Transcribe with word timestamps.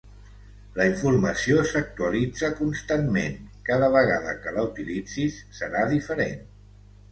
La 0.77 0.85
informació 0.91 1.65
s'actualitza 1.71 2.49
constantment, 2.61 3.37
cada 3.69 3.91
vegada 3.99 4.35
que 4.47 4.57
la 4.59 4.67
utilitzis 4.71 5.41
serà 5.61 5.87
diferent. 5.95 6.45